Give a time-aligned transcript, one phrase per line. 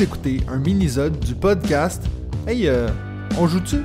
[0.00, 2.04] Écoutez un mini-zode du podcast
[2.46, 2.86] Hey, euh,
[3.36, 3.78] on joue-tu?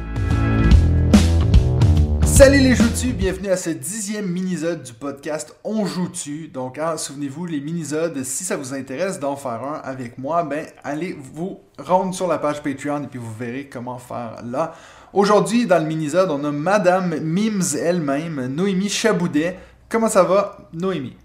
[2.23, 6.49] Salut les joues-tu, bienvenue à ce dixième mini-zode du podcast On joue-tu.
[6.49, 10.67] Donc, hein, souvenez-vous, les mini-zodes, si ça vous intéresse d'en faire un avec moi, ben
[10.83, 14.75] allez vous rendre sur la page Patreon et puis vous verrez comment faire là.
[15.13, 19.57] Aujourd'hui, dans le mini-zode, on a Madame Mims elle-même, Noémie Chaboudet.
[19.89, 21.17] Comment ça va, Noémie?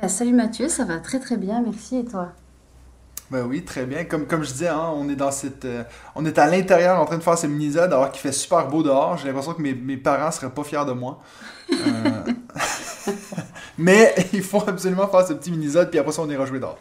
[0.00, 2.32] Ben, salut Mathieu, ça va très très bien, merci et toi?
[3.32, 4.04] Ben oui, très bien.
[4.04, 5.64] Comme, je disais, hein, on est dans cette.
[5.64, 5.84] euh,
[6.14, 8.82] on est à l'intérieur en train de faire ce mini-zode alors qu'il fait super beau
[8.82, 9.16] dehors.
[9.16, 11.18] J'ai l'impression que mes, mes parents seraient pas fiers de moi.
[11.72, 12.30] Euh,
[13.78, 16.78] Mais il faut absolument faire ce petit mini-zode, puis après ça, on ira jouer dehors.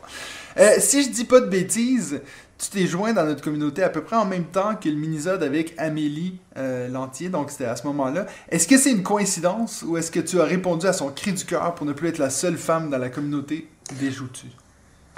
[0.60, 2.20] Euh, si je dis pas de bêtises,
[2.58, 5.44] tu t'es joint dans notre communauté à peu près en même temps que le mini-zode
[5.44, 6.38] avec Amélie
[6.90, 8.26] Lantier, donc c'était à ce moment-là.
[8.50, 11.46] Est-ce que c'est une coïncidence ou est-ce que tu as répondu à son cri du
[11.46, 13.70] cœur pour ne plus être la seule femme dans la communauté?
[14.02, 14.48] Des joues-tu?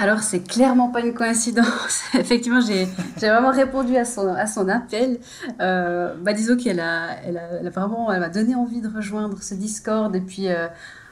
[0.03, 2.01] Alors, c'est clairement pas une coïncidence.
[2.13, 2.89] Effectivement, j'ai
[3.21, 5.19] vraiment répondu à son, à son appel.
[5.61, 8.89] Euh, bah, disons qu'elle a, elle a, elle a vraiment, elle m'a donné envie de
[8.89, 10.13] rejoindre ce Discord.
[10.13, 10.67] Et puis, euh,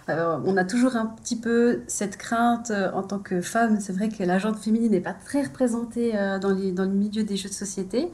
[0.09, 3.79] euh, on a toujours un petit peu cette crainte euh, en tant que femme.
[3.79, 7.23] C'est vrai que la gente féminine n'est pas très représentée dans, les, dans le milieu
[7.23, 8.11] des jeux de société.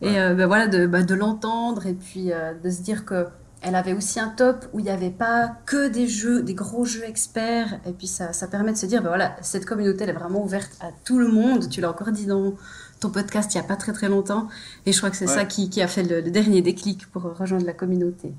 [0.00, 0.34] Et Ouais.
[0.34, 2.30] bah, voilà, de, bah, de l'entendre et puis
[2.64, 3.26] de se dire que
[3.62, 6.84] elle avait aussi un top où il n'y avait pas que des jeux, des gros
[6.84, 7.80] jeux experts.
[7.86, 10.42] Et puis ça, ça permet de se dire, ben voilà, cette communauté, elle est vraiment
[10.44, 11.68] ouverte à tout le monde.
[11.68, 12.54] Tu l'as encore dit dans
[13.00, 14.48] ton podcast il n'y a pas très très longtemps.
[14.86, 15.34] Et je crois que c'est Ouais.
[15.34, 18.32] ça qui, qui a fait le, le dernier déclic pour rejoindre la communauté.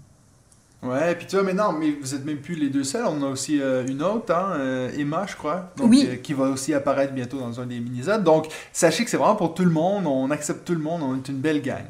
[0.82, 3.04] Ouais, puis tu vois, mais non, mais vous êtes même plus les deux seuls.
[3.06, 6.08] On a aussi euh, une autre, hein, euh, Emma, je crois, donc, Oui.
[6.10, 8.24] euh, qui va aussi apparaître bientôt dans un des mini-zodes.
[8.24, 10.08] Donc, sachez que c'est vraiment pour tout le monde.
[10.08, 11.02] On accepte tout le monde.
[11.04, 11.84] On est une belle gang.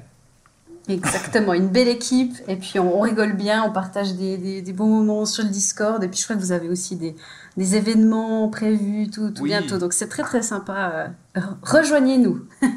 [0.90, 2.34] Exactement, une belle équipe.
[2.48, 5.50] Et puis on, on rigole bien, on partage des, des, des bons moments sur le
[5.50, 6.04] Discord.
[6.04, 7.16] Et puis je crois que vous avez aussi des,
[7.58, 9.50] des événements prévus tout, tout Oui.
[9.50, 9.78] bientôt.
[9.78, 11.12] Donc c'est très très sympa.
[11.38, 12.42] Euh, Rejoignez-nous.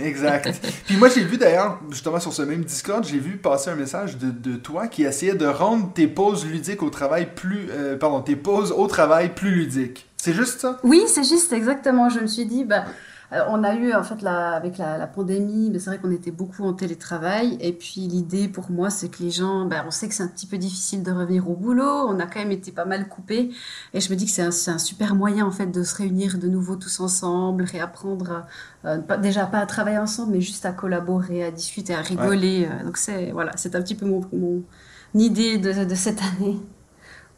[0.00, 0.64] Exact.
[0.86, 4.16] Puis moi, j'ai vu d'ailleurs, justement sur ce même Discord, j'ai vu passer un message
[4.16, 7.66] de, de toi qui essayait de rendre tes pauses ludiques au travail plus.
[7.70, 10.06] euh, pardon, tes pauses au travail plus ludiques.
[10.16, 10.78] C'est juste ça?
[10.84, 12.10] Oui, c'est juste exactement.
[12.10, 12.84] Je me suis dit, bah,
[13.32, 16.10] euh, on a eu en fait la, avec la, la pandémie, mais c'est vrai qu'on
[16.10, 17.58] était beaucoup en télétravail.
[17.60, 20.28] Et puis l'idée pour moi, c'est que les gens, bah, on sait que c'est un
[20.28, 21.84] petit peu difficile de revenir au boulot.
[22.08, 23.50] On a quand même été pas mal coupés.
[23.94, 26.48] Et je me dis que c'est un, super moyen en fait de se réunir de
[26.48, 28.46] nouveau tous ensemble, réapprendre
[28.84, 32.66] euh, pas- déjà pas à travailler ensemble, mais juste à collaborer, à discuter, à rigoler.
[32.70, 34.62] Euh, Donc c'est voilà, c'est un petit peu mon, mon
[35.14, 36.58] idée de, de cette année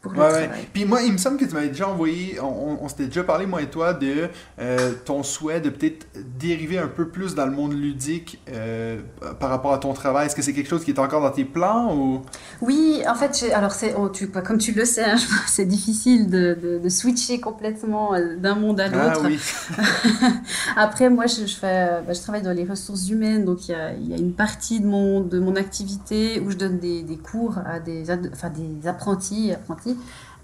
[0.01, 0.47] pour le Ouais, ouais.
[0.47, 0.67] travail.
[0.73, 3.23] Puis moi, il me semble que tu m'avais déjà envoyé, on, on- on s'était déjà
[3.23, 4.29] parlé, moi et toi, de
[4.59, 6.07] euh, ton souhait de peut-être
[6.39, 8.99] dériver un peu plus dans le monde ludique euh,
[9.39, 10.25] par rapport à ton travail.
[10.25, 12.21] Est-ce que c'est quelque chose qui est encore dans tes plans ou...
[12.61, 15.15] Oui, en fait, alors oh, tu, comme tu le sais, hein,
[15.47, 19.25] c'est difficile de, de, de switcher complètement euh, d'un monde à Ah l'autre.
[19.25, 19.39] oui.
[20.75, 23.75] Après, moi, je, je, fais, bah, je travaille dans les ressources humaines, donc il y
[23.75, 27.03] a, il y a une partie de mon, de mon activité où je donne des,
[27.03, 29.90] des cours à des, ad- enfin, des apprentis, apprentis.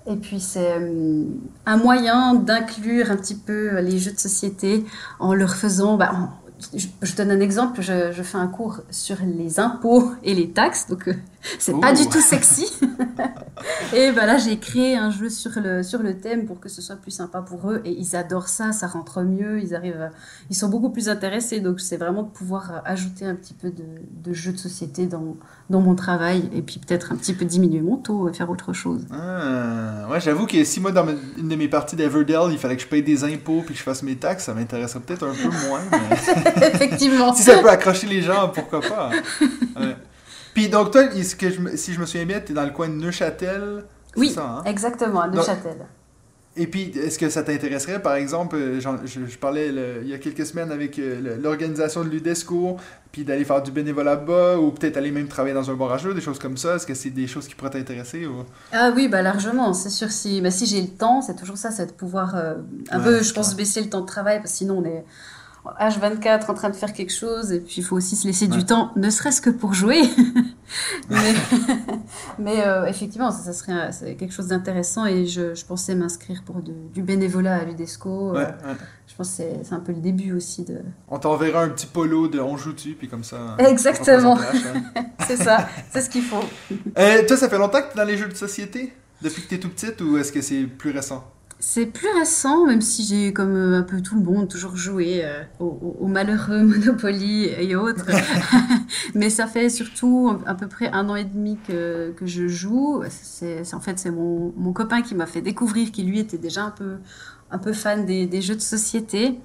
[0.06, 1.24] Et puis, c'est euh,
[1.66, 4.85] un moyen d'inclure un petit peu les jeux de société
[5.19, 5.97] en leur faisant...
[5.97, 6.12] Bah,
[6.74, 11.09] je, donne un exemple, je, fais un cours sur les impôts et les taxes, donc
[11.53, 12.72] euh, c'est pas du tout sexy.
[13.94, 16.81] et ben là, j'ai créé un jeu sur le, sur le thème pour que ce
[16.81, 17.81] soit plus sympa pour eux.
[17.85, 20.09] Et ils adorent ça, ça rentre mieux, ils arrivent, à-
[20.50, 21.59] ils sont beaucoup plus intéressés.
[21.59, 23.84] Donc c'est vraiment de pouvoir euh, ajouter un petit peu de,
[24.24, 25.35] de jeu de société dans,
[25.69, 28.74] dans mon travail et puis peut-être un petit peu diminuer mon taux et faire autre
[28.74, 29.06] chose.
[29.12, 31.06] Ah, ouais, j'avoue que si moi, dans
[31.38, 33.84] une de mes parties d'Everdell, il fallait que je paye des impôts puis que je
[33.84, 35.81] fasse mes taxes, ça m'intéresserait peut-être un peu moins.
[35.91, 37.34] mais- Effectivement.
[37.35, 39.09] si ça peut accrocher les gens, pourquoi pas.
[39.79, 39.96] Ouais.
[40.57, 42.72] Puis donc, toi, est-ce que je si je me souviens bien, tu es dans le
[42.72, 43.84] coin de Neuchâtel.
[44.16, 44.63] Oui, ça, hein?
[44.66, 45.78] exactement, à Donc- Neuchâtel.
[46.59, 50.16] Et puis, est-ce que ça t'intéresserait, par exemple, euh, je, je parlais le- il y
[50.16, 52.78] a quelques semaines avec euh, l'organisation de l'UDESCO,
[53.12, 56.00] puis d'aller faire du bénévolat bas, ou peut-être aller même travailler dans un bar à
[56.00, 56.78] jeux, des choses comme ça.
[56.78, 58.38] Est-ce que c'est des choses qui pourraient t'intéresser ou...
[58.73, 60.09] Ah oui, bah largement, c'est sûr.
[60.12, 62.56] Si, bah, si j'ai le temps, c'est toujours ça, c'est de pouvoir euh,
[62.90, 65.05] un Ouais, peu, je pense, baisser le temps de travail, parce que sinon on est
[65.79, 68.58] H24 en train de faire quelque chose, et puis il faut aussi se laisser Ouais.
[68.58, 70.02] du temps, ne serait-ce que pour jouer.
[71.09, 71.34] mais
[72.40, 76.43] mais euh, effectivement, ça, ça serait un- quelque chose d'intéressant, et je, je pensais m'inscrire
[76.46, 78.34] pour de- du bénévolat à l'UDESCO.
[78.34, 78.78] Ouais, Euh, ouais.
[79.08, 80.79] je pense que c'est c'est un peu le début aussi de.
[81.09, 83.55] On t'enverra un petit polo de on joue-tu, puis comme ça...
[83.59, 84.37] Exactement.
[84.37, 85.03] hein.
[85.28, 86.40] C'est ça, c'est ce qu'il faut.
[86.97, 88.93] Euh, toi, ça fait longtemps que tu es dans les jeux de société?
[89.22, 91.23] Depuis que tu es tout petite, ou est-ce que c'est plus récent?
[91.59, 95.21] C'est plus récent, même si j'ai, comme euh, un peu tout le monde, toujours joué
[95.23, 98.05] euh, au, malheureux Monopoly et autres.
[99.15, 103.01] Mais ça fait surtout à peu près un an et demi que, que je joue.
[103.09, 106.63] C'est, en fait, c'est mon, mon copain qui m'a fait découvrir, qui lui était déjà
[106.63, 106.97] un peu,
[107.49, 109.39] un peu fan des, des jeux de société.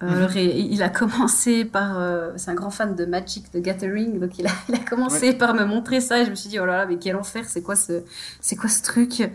[0.00, 1.98] Alors, il a commencé par.
[2.36, 5.54] c'est un grand fan de Magic the Gathering, donc il a, il a commencé par
[5.54, 7.62] me montrer ça et je me suis dit, oh là là, mais quel enfer, c'est
[7.62, 8.02] quoi ce,
[8.38, 9.30] c'est quoi ce truc?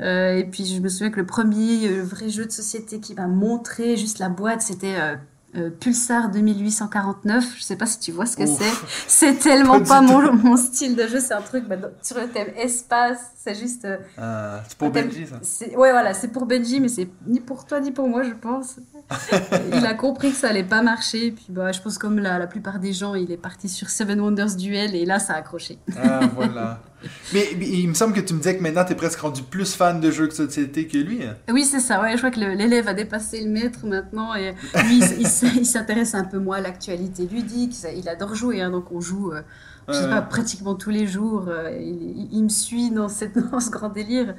[0.00, 3.96] Et puis je me souviens que le premier vrai jeu de société qui m'a montré
[3.96, 4.96] juste la boîte, c'était
[5.56, 8.70] euh, Pulsar 2849, je sais pas si tu vois ce que c'est.
[9.06, 12.48] C'est tellement pas, mon, mon, style de jeu, c'est un truc bah, sur le thème
[12.54, 13.86] espace, c'est juste.
[13.86, 17.64] Euh, ah, c'est pour Benji ça Ouais, voilà, c'est pour Benji, mais c'est ni pour
[17.64, 18.76] toi ni pour moi, je pense.
[19.72, 22.46] il a compris que ça allait pas marcher, puis bah, je pense comme la, la
[22.46, 25.78] plupart des gens, il est parti sur Seven Wonders Duel, et là ça a accroché.
[25.96, 26.82] Ah, voilà.
[27.32, 29.74] Mais, il me semble que tu me disais que maintenant tu es presque rendu plus
[29.74, 31.24] fan de jeux de société que lui.
[31.24, 31.36] Hein.
[31.50, 32.00] Oui, c'est ça.
[32.00, 34.54] Ouais, je crois que l'élève a dépassé le maître maintenant et
[34.84, 37.74] lui, il, s'intéresse un peu moins à l'actualité ludique.
[37.96, 39.32] Il adore jouer, hein, donc on joue.
[39.32, 39.42] Euh,
[39.88, 41.46] je sais pas, pratiquement tous les jours.
[41.48, 44.34] Euh, il, me suit dans, cette, dans ce grand délire.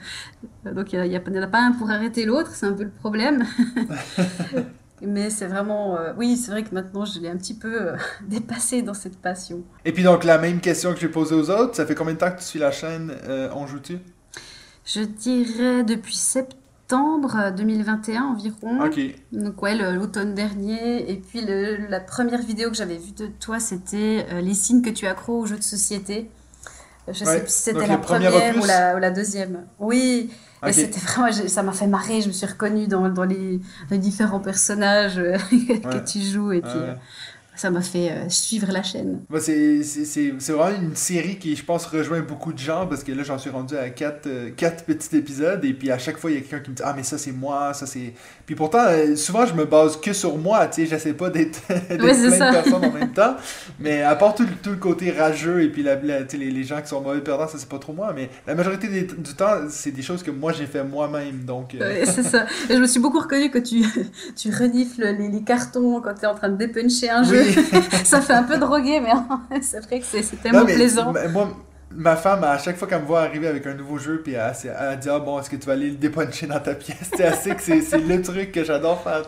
[0.65, 3.45] Donc il n'y en a, pas un pour arrêter l'autre, c'est un peu le problème.
[5.01, 5.98] Mais c'est vraiment.
[5.98, 7.96] Euh, oui, c'est vrai que maintenant, je l'ai un petit peu euh,
[8.28, 9.63] dépassé dans cette passion.
[9.86, 12.19] Et puis, donc, la même question que j'ai posée aux autres, ça fait combien de
[12.19, 14.00] temps que tu suis la chaîne euh, On joue-tu?
[14.86, 18.84] Je dirais depuis septembre 2021 environ.
[18.84, 19.00] Ok.
[19.31, 21.12] Donc, ouais, l'automne dernier.
[21.12, 21.42] Et puis,
[21.90, 25.45] la première vidéo que j'avais vue de toi, c'était les signes que tu accro aux
[25.45, 26.30] jeux de société.
[27.07, 29.66] Je sais plus si c'était la première ou la, ou la, deuxième.
[29.80, 30.31] Oui,
[30.67, 33.97] et c'était vraiment, ça m'a fait marrer, je me suis reconnue dans, dans les, les,
[33.97, 36.51] différents personnages euh, que tu joues.
[36.51, 36.94] Et puis, euh,
[37.59, 39.19] ça m'a fait euh, suivre la chaîne.
[39.29, 39.81] Bah, c'est
[40.47, 43.50] vraiment une série qui, je pense, rejoint beaucoup de gens parce que là, j'en suis
[43.50, 46.39] rendu à quatre, euh, quatre petits épisodes et puis à chaque fois, il y a
[46.39, 48.13] quelqu'un qui me dit Ah, mais ça, c'est moi, ça, c'est.
[48.45, 51.61] Puis pourtant, euh, souvent, je me base que sur moi, tu sais, j'essaie pas d'être
[51.67, 53.35] plein de personnes en même temps.
[53.77, 56.88] Mais à part tout, tout le côté rageux et puis la, les, les, gens qui
[56.88, 58.13] sont mauvais perdants, ça, c'est pas trop moi.
[58.15, 61.44] Mais la majorité du temps, c'est des choses que moi, j'ai fait moi-même.
[61.44, 61.75] Donc.
[62.06, 62.45] c'est ça.
[62.69, 63.83] Et je me suis beaucoup reconnu que tu,
[64.38, 67.49] tu renifles les, les cartons quand tu es en train de dépuncher un jeu.
[68.04, 69.12] ça fait un peu drogué, mais
[69.62, 71.13] c'est vrai que c'est tellement plaisant.
[71.31, 71.50] Moi,
[71.91, 74.53] ma femme, à chaque fois qu'elle me voit arriver avec un nouveau jeu, puis elle,
[74.63, 76.97] elle, dit Ah bon, est-ce que tu vas aller le dépuncher dans ta pièce?
[77.15, 79.24] C'est assez que c'est le truc que j'adore faire.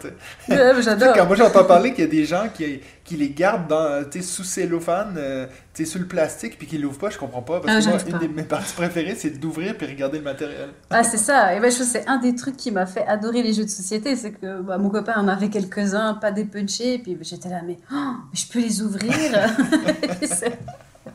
[0.47, 1.15] j'adore.
[1.15, 4.43] Quand moi j'entends parler qu'il y a des gens qui, qui les gardent dans, sous
[4.43, 5.47] cellophane, euh,
[5.83, 7.59] sous le plastique, puis qui l'ouvrent pas, je comprends pas.
[7.59, 10.69] Parce ah, que moi, une de mes parties préférées, c'est d'ouvrir puis regarder le matériel.
[10.89, 11.55] Ah, c'est ça.
[11.55, 13.69] Et ben, je trouve c'est un des trucs qui m'a fait adorer les jeux de
[13.69, 14.15] société.
[14.15, 17.95] C'est que bah, mon copain en avait quelques-uns, pas dépunchés, puis j'étais là, mais, oh,
[17.95, 19.11] mais je peux les ouvrir?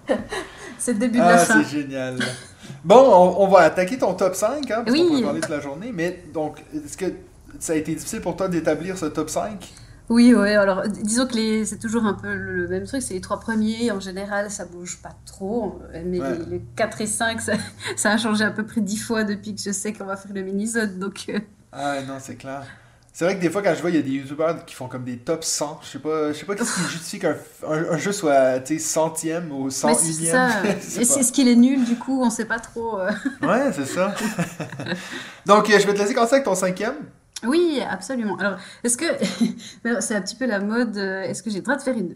[0.78, 1.62] C'est le début de la ah, fin.
[1.62, 2.19] c'est génial.
[2.84, 5.93] Bon, on, va attaquer ton top 5, hein, parce qu'on peut parler de la journée.
[5.93, 7.06] Mais donc, est-ce que
[7.58, 9.73] ça a été difficile pour toi d'établir ce top 5
[10.08, 13.40] oui, oui, alors disons que c'est toujours un peu le même truc, c'est les trois
[13.40, 17.40] premiers, en général ça bouge pas trop, mais les, 4 et 5,
[17.96, 20.32] ça, a changé à peu près 10 fois depuis que je sais qu'on va faire
[20.32, 21.25] le mini-zone, donc...
[21.28, 21.40] Euh.
[21.73, 22.64] Ah non, c'est clair.
[23.18, 24.88] C'est vrai que des fois, quand je vois, il y a des youtubeurs qui font
[24.88, 25.80] comme des top 100.
[25.82, 27.34] Je sais pas, je sais pas qu'est-ce qui justifie qu'un
[27.66, 30.76] un, jeu soit centième ou 101ème.
[30.82, 33.00] C'est ce qu'il est nul, du coup, on sait pas trop.
[33.00, 33.10] Euh.
[33.40, 34.14] ouais, c'est ça.
[35.46, 36.96] Donc, euh, je vais te laisser commencer avec ton cinquième.
[37.44, 38.37] Oui, absolument.
[38.38, 39.05] Alors, est-ce que
[40.00, 42.15] c'est un petit peu la mode euh, Est-ce que j'ai le droit de faire une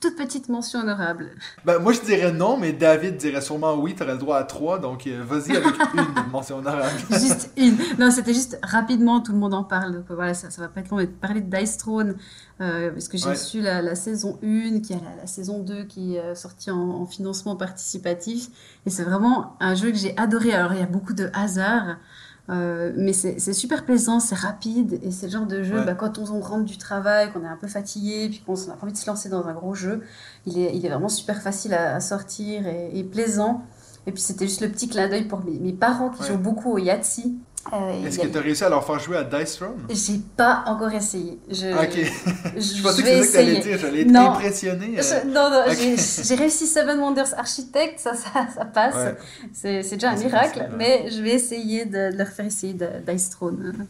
[0.00, 1.30] toute petite mention honorable?
[1.64, 3.94] Ben, Moi, je dirais non, mais David dirait sûrement oui.
[3.94, 6.98] Tu aurais le droit à trois, donc euh, vas-y avec une mention honorable.
[7.10, 7.76] juste une.
[8.00, 9.94] Non, c'était juste rapidement, tout le monde en parle.
[9.94, 12.16] Donc voilà, ça, ça va pas être long, mais parler de Dice Throne,
[12.60, 16.34] euh, parce que j'ai su la, saison 1, qui a la, saison 2 qui est
[16.34, 18.48] sortie en, en financement participatif.
[18.84, 20.52] Et c'est vraiment un jeu que j'ai adoré.
[20.52, 21.98] Alors, il y a beaucoup de hasard.
[22.48, 26.18] Euh, mais c'est super plaisant, c'est rapide et c'est le genre de jeu, bah, quand
[26.18, 28.98] on, rentre du travail, qu'on est un peu fatigué, puis qu'on a pas envie de
[28.98, 30.02] se lancer dans un gros jeu,
[30.46, 33.64] il est, il est vraiment super facile à, sortir et, plaisant.
[34.06, 36.70] Et puis c'était juste le petit clin d'œil pour mes, mes parents qui jouent beaucoup
[36.70, 37.34] au Yahtzee.
[37.72, 39.86] Euh, Est-ce que tu as réussi à leur faire jouer à Dice Throne?
[39.90, 41.38] J'ai pas encore essayé.
[41.50, 42.12] Je, ok.
[42.56, 43.78] je, pensais que c'était que dire.
[43.78, 44.98] J'allais être impressionné.
[44.98, 45.24] Euh.
[45.26, 49.14] non, non, j'ai réussi Seven Wonders Architect, ça, ça, ça passe.
[49.52, 53.30] C'est déjà un miracle, mais je vais essayer de, de leur faire essayer de Dice
[53.30, 53.86] Throne.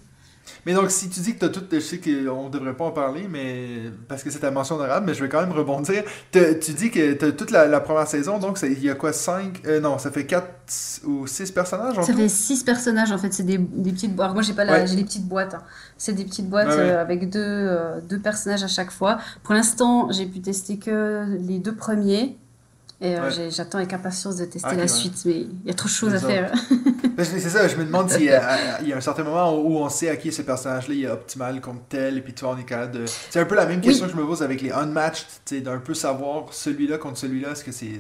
[0.64, 2.84] Mais donc, si tu dis que tu as tout, je sais qu'on ne devrait pas
[2.84, 6.02] en parler, mais parce que c'est ta mention honorable, mais je vais quand même rebondir.
[6.32, 9.62] Tu dis que tu as toute la, première saison, donc il y a quoi, 5
[9.66, 10.46] euh, Non, ça fait 4
[11.04, 14.32] ou 6 personnages en Ça fait 6 personnages en fait, c'est des, des, petites boîtes.
[14.32, 15.54] moi, j'ai pas la, j'ai des petites boîtes.
[15.54, 15.62] Hein.
[15.96, 19.18] C'est des petites boîtes euh, avec deux, euh, deux personnages à chaque fois.
[19.42, 22.38] Pour l'instant, j'ai pu tester que les deux premiers.
[23.00, 23.14] Et
[23.50, 26.18] j'attends avec impatience de tester la suite, mais il y a trop de choses à
[26.18, 26.50] faire.
[27.18, 30.08] c'est ça, je me demande s'il y, y, a un certain moment où on sait
[30.08, 33.04] à qui ce personnage-là est optimal contre tel, et puis toi, on est capable de.
[33.06, 35.26] C'est un peu la même question que je me pose avec les unmatched,
[35.62, 37.98] d'un peu savoir celui-là contre celui-là, est-ce que c'est.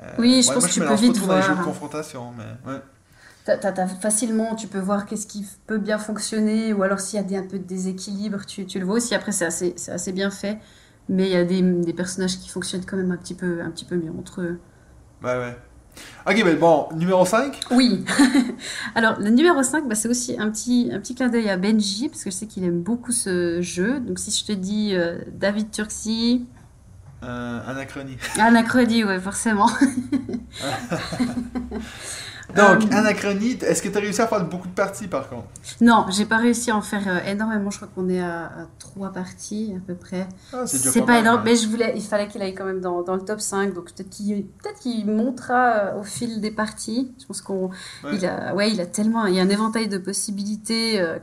[0.00, 0.04] Euh...
[0.18, 1.40] Oui, je pense que tu peux vite voir.
[1.40, 2.74] dans les jeux de confrontation, mais.
[3.44, 7.24] T'as facilement, tu peux voir qu'est-ce qui peut bien fonctionner, ou alors s'il y a
[7.24, 9.14] des, un peu de déséquilibre, tu, tu le vois aussi.
[9.14, 10.58] Après, c'est assez, c'est assez bien fait,
[11.08, 13.70] mais il y a des, des personnages qui fonctionnent quand même un petit peu, un
[13.70, 14.58] petit peu mieux entre eux.
[15.22, 15.56] Ouais, ouais.
[16.26, 18.04] Ok, mais bon, numéro 5 Oui.
[18.94, 22.08] Alors, le numéro 5, bah, c'est aussi un petit, un petit clin d'œil à Benji,
[22.08, 24.00] parce que je sais qu'il aime beaucoup ce jeu.
[24.00, 26.46] Donc, si je te dis euh, David Turczi,
[27.22, 28.18] euh, Anachronie.
[28.38, 29.70] Anachrony, ouais, forcément.
[32.54, 35.46] Donc, Euh, Anachronie, est-ce que tu as réussi à faire beaucoup de parties par contre?
[35.80, 37.70] Non, j'ai pas réussi à en faire euh, énormément.
[37.70, 40.28] Je crois qu'on est à, à trois parties à peu près.
[40.52, 41.50] Ah, C'est pas, énorme, ouais.
[41.52, 43.74] mais je voulais, il fallait qu'il aille quand même dans, dans le top 5.
[43.74, 47.12] Donc peut-être qu'il peut montera euh, au fil des parties.
[47.20, 47.70] Je pense qu'on
[48.04, 48.14] Ouais.
[48.14, 51.18] il a, ouais, il a tellement, il y a un éventail de possibilités euh,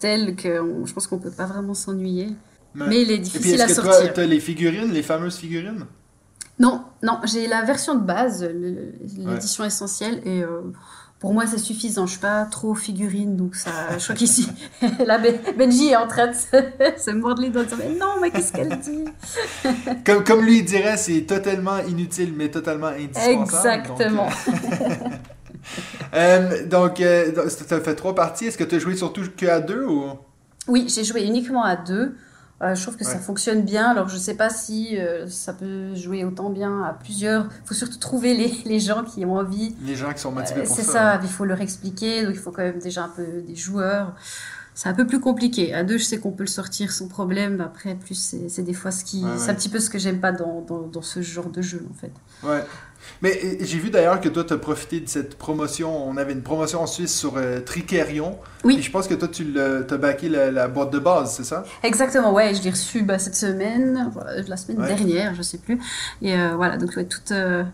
[0.00, 2.30] tel que on- je pense qu'on peut pas vraiment s'ennuyer.
[2.74, 4.12] Mais il est Et puis, difficile à est-ce que sortir.
[4.12, 5.86] tu as les figurines, les fameuses figurines?
[6.58, 10.62] Non, non, j'ai la version de base, l'édition essentielle, et euh,
[11.18, 12.06] pour moi c'est suffisant.
[12.06, 13.70] Je suis pas trop figurine, donc ça.
[13.98, 14.48] Je crois qu'ici,
[14.80, 16.56] Ben- Benji est en train de se,
[17.04, 17.64] se mordre les doigts.
[17.64, 19.04] de dire, Mais non, mais qu'est-ce qu'elle dit?
[20.06, 23.42] Comme, comme lui il dirait, c'est totalement inutile, mais totalement indispensable.
[23.90, 24.28] Exactement.
[26.14, 28.46] Euh, donc, euh, donc, tu as fait trois parties.
[28.46, 30.04] Est-ce que tu as joué surtout que à deux ou?
[30.68, 32.14] Oui, j'ai joué uniquement à deux.
[32.62, 33.90] Euh, je trouve que ça fonctionne bien.
[33.90, 37.44] Alors, je sais pas si euh, ça peut jouer autant bien à plusieurs.
[37.64, 39.74] Il faut surtout trouver les, les gens qui ont envie.
[39.82, 40.92] les gens qui sont motivés Euh, pour c'est ça?
[40.92, 42.24] ça, il faut leur expliquer.
[42.24, 44.14] Donc, il faut quand même déjà un peu des joueurs.
[44.74, 45.72] C'est un peu plus compliqué.
[45.74, 47.60] À deux, je sais qu'on peut le sortir sans problème.
[47.62, 49.22] Après, plus, c'est des fois ce qui.
[49.24, 49.36] Ouais.
[49.38, 51.86] C'est un petit peu ce que j'aime pas dans, dans, dans ce genre de jeu,
[51.90, 52.12] en fait.
[52.42, 52.62] Ouais.
[53.22, 56.06] Mais euh, j'ai vu d'ailleurs que toi, tu as profité de cette promotion.
[56.08, 58.38] On avait une promotion en Suisse sur euh, Tricerion.
[58.64, 58.76] Oui.
[58.78, 61.64] Et je pense que toi, tu as backé la, la boîte de base, c'est ça?
[61.82, 64.88] Exactement, ouais, je l'ai reçu bah, cette semaine, voilà, la semaine Ouais.
[64.88, 65.78] dernière, je sais plus.
[66.22, 67.64] Et euh, voilà, donc ouais, toute euh,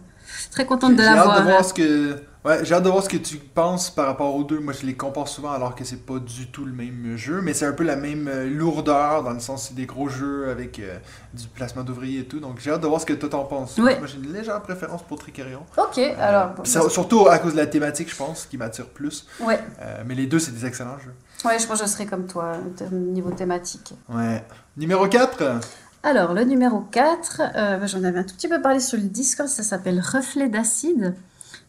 [0.51, 1.39] très contente de J'ai hâte l'avoir.
[1.41, 2.17] de voir ce que.
[2.45, 4.59] Ouais, j'ai hâte de voir ce que tu penses par rapport aux deux.
[4.59, 7.55] Moi, je les compare souvent alors que c'est pas du tout le même jeu, mais
[7.55, 10.81] c'est un peu la même euh, lourdeur dans le sens c'est des gros jeux avec
[10.81, 10.99] euh,
[11.35, 12.41] du placement d'ouvriers et tout.
[12.41, 13.79] Donc j'ai hâte de voir ce que toi t'en penses.
[13.79, 15.63] Moi, j'ai une légère préférence pour Tricerion.
[15.79, 16.51] Ok, alors.
[16.59, 19.25] Euh, ça- surtout à cause de la thématique, je pense, qui m'attire plus.
[19.39, 21.15] Ouais, Euh, mais les deux, c'est des excellents jeux.
[21.49, 22.55] ouais, je pense que je serai comme toi,
[22.91, 23.95] au niveau thématique.
[24.09, 24.43] Ouais.
[24.77, 25.61] Numéro 4
[26.03, 29.05] Alors, le numéro 4, euh, bah, j'en avais un tout petit peu parlé sur le
[29.05, 31.15] Discord, ça s'appelle Reflet d'acide.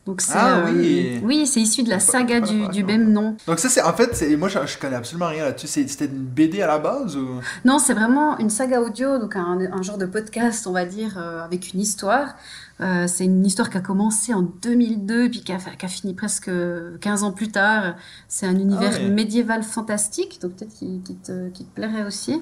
[0.06, 1.22] Donc c'est Ah euh, oui.
[1.24, 3.38] oui, c'est issu de la saga pas- du, pas- du pas- même nom.
[3.48, 5.68] Donc ça, c'est en fait, c'est- moi, je, je connais absolument rien là-dessus.
[5.68, 7.40] C'était une BD à la base ou?
[7.64, 11.18] Non, c'est vraiment une saga audio, donc un, un genre de podcast, on va dire,
[11.18, 12.36] euh, avec une histoire.
[12.82, 16.14] Euh, c'est une histoire qui a commencé en 2002, puis qui a, qui a fini
[16.14, 16.52] presque
[17.00, 17.96] 15 ans plus tard.
[18.28, 22.42] C'est un univers Ah médiéval fantastique, donc peut-être qui, qui te, qui te plairait aussi.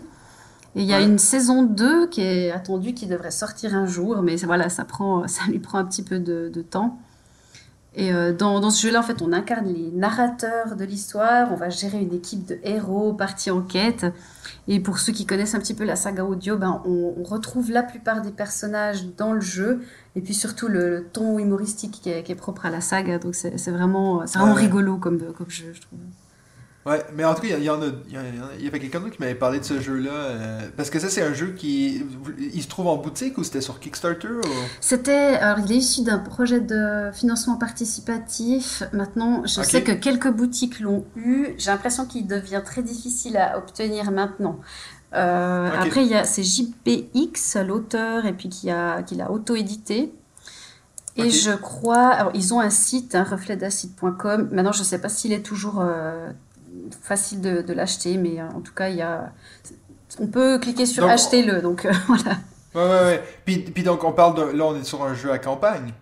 [0.75, 1.03] Et il y a Ouais.
[1.05, 5.27] une saison 2 qui est attendue, qui devrait sortir un jour, mais voilà, ça, prend,
[5.27, 6.97] ça lui prend un petit peu de, de temps.
[7.93, 11.55] Et euh, dans, dans ce jeu-là, en fait, on incarne les narrateurs de l'histoire, on
[11.55, 14.05] va gérer une équipe de héros partis en quête.
[14.69, 17.69] Et pour ceux qui connaissent un petit peu la saga audio, ben, on, on retrouve
[17.69, 19.81] la plupart des personnages dans le jeu,
[20.15, 23.19] et puis surtout le, le ton humoristique qui est, qui est propre à la saga.
[23.19, 24.61] Donc c'est vraiment, c'est vraiment ouais.
[24.61, 25.99] rigolo comme, comme jeu, je trouve.
[26.83, 27.85] Ouais, mais en tout cas, il y, en a.
[28.07, 30.09] Il y, en a- il y avait quelqu'un d'autre qui m'avait parlé de ce jeu-là.
[30.11, 32.03] euh, parce que ça, c'est un jeu qui.
[32.39, 34.41] Il se trouve en boutique ou c'était sur Kickstarter ou...
[34.79, 38.81] C'était, alors il est issu d'un projet de financement participatif.
[38.93, 41.49] Maintenant, je sais que quelques boutiques l'ont eu.
[41.59, 44.59] J'ai l'impression qu'il devient très difficile à obtenir maintenant.
[45.13, 45.69] Euh.
[45.79, 50.13] Après, il y a c'est JPX, l'auteur, et puis qui a qui l'a auto-édité.
[51.17, 54.49] Et je crois, alors ils ont un site, hein, refletdacide.com.
[54.51, 56.29] Maintenant, je ne sais pas s'il est toujours euh,
[56.95, 59.31] facile de, de l'acheter, mais euh, en tout cas, il y a,
[60.19, 61.61] on peut cliquer sur Donc, achetez-le.
[61.61, 62.37] Donc euh, voilà.
[62.73, 63.23] Ouais, ouais, ouais.
[63.45, 64.57] Puis, puis donc, on parle de.
[64.57, 65.93] Là, on est sur un jeu à campagne.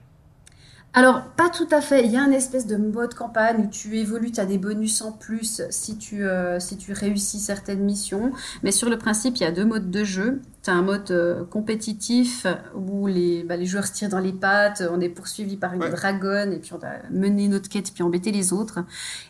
[0.93, 2.03] Alors, pas tout à fait.
[2.03, 5.03] Il y a un espèce de mode campagne où tu évolues, tu as des bonus
[5.03, 8.31] en plus si tu, euh, si tu réussis certaines missions.
[8.63, 10.41] Mais sur le principe, il y a deux modes de jeu.
[10.63, 14.33] Tu as un mode euh, compétitif où les, bah, les joueurs se tirent dans les
[14.33, 15.91] pattes, on est poursuivi par une Ouais.
[15.91, 18.79] dragonne et puis on doit mener notre quête puis embêter les autres.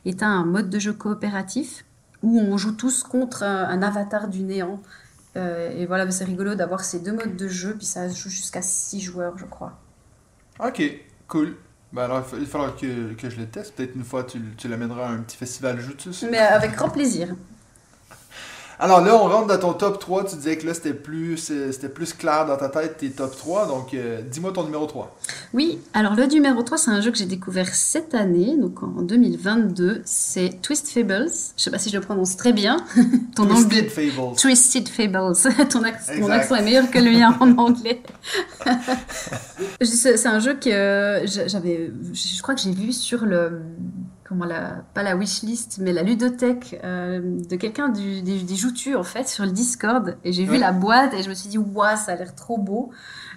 [0.05, 1.83] Et tu as un mode de jeu coopératif
[2.23, 4.79] où on joue tous contre un, un avatar du néant.
[5.35, 8.29] Euh, et voilà, c'est rigolo d'avoir ces deux modes de jeu, puis ça se joue
[8.29, 9.77] jusqu'à six joueurs, je crois.
[10.65, 10.81] Ok,
[11.29, 11.55] cool.
[11.93, 13.75] Ben alors, il fa- il va falloir que, que je le teste.
[13.75, 16.24] Peut-être une fois, tu, tu l'amèneras à un petit festival Jutus.
[16.31, 17.36] Mais avec grand plaisir.
[18.81, 20.24] Alors là, on rentre dans ton top 3.
[20.25, 23.67] Tu disais que là, c'était plus, c'était plus clair dans ta tête, tes top 3.
[23.67, 25.17] Donc, euh, dis-moi ton numéro 3.
[25.53, 29.01] Oui, alors le numéro 3, c'est un jeu que j'ai découvert cette année, donc en
[29.01, 30.01] 2022.
[30.05, 31.27] C'est Twist Fables.
[31.57, 32.77] Je sais pas si je le prononce très bien.
[33.36, 33.88] Ton anglais.
[33.88, 34.36] Twisted Fables.
[34.38, 35.33] Twisted Fables.
[35.69, 38.01] ton, ac- mon accent est meilleur que le mien en anglais.
[39.81, 41.91] C'est un jeu que euh, j'a- j'avais.
[42.13, 43.62] Je crois que j'ai vu sur le.
[44.29, 47.19] Comment la, pas la wishlist, mais la ludothèque euh,
[47.50, 50.17] de quelqu'un du, des, des Joutus, en fait, sur le Discord.
[50.24, 52.57] Et j'ai vu la boîte et je me suis dit, waouh, ça a l'air trop
[52.57, 52.91] beau.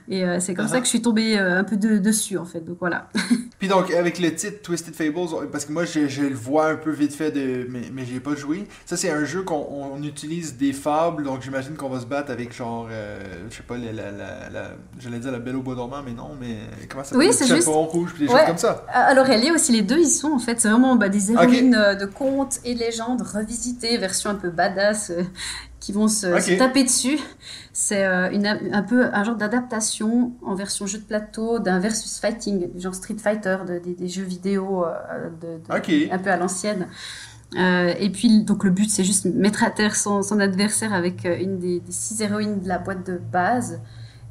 [0.08, 0.78] Et euh, c'est comme ça Uh-huh.
[0.80, 2.60] que je suis tombée euh, un peu de- dessus, en fait.
[2.60, 3.08] Donc voilà.
[3.60, 6.74] Puis donc, avec le titre Twisted Fables, parce que moi, je, je le vois un
[6.74, 8.66] peu vite fait, de, mais, mais j'ai pas joué.
[8.84, 12.32] Ça, c'est un jeu qu'on on utilise des fables, donc j'imagine qu'on va se battre
[12.32, 15.62] avec genre, euh, je sais pas, la, la, la, la- j'allais dire la Belle au
[15.62, 16.56] bois dormant, mais non, mais
[16.90, 18.38] comment ça Oui, Le c'est juste- rouge, puis des Ouais.
[18.40, 18.84] choses comme ça.
[18.92, 21.74] Alors, elle est aussi, les deux, ils sont en fait, c'est vraiment bah, des héroïnes
[21.74, 25.22] euh, de contes et de légendes revisitées, version un peu badass, euh,
[25.80, 26.26] qui vont se,
[26.58, 27.18] taper dessus.
[27.72, 28.28] C'est euh,
[28.72, 33.16] un peu un genre d'adaptation en version jeu de plateau d'un versus fighting, genre Street
[33.18, 34.84] Fighter, de- des, des jeux vidéo
[35.40, 35.58] de,
[36.12, 36.86] un peu à l'ancienne.
[37.58, 41.24] Euh, et puis, donc, le but, c'est juste mettre à terre son, son adversaire avec
[41.24, 43.80] une des, des six héroïnes de la boîte de base.